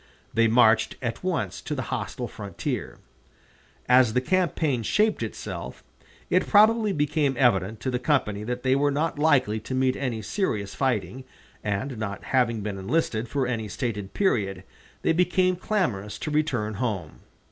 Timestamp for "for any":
13.29-13.67